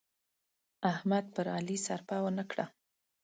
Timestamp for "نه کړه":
2.37-2.65